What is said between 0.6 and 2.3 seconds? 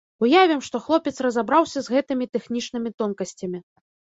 што хлопец разабраўся з гэтымі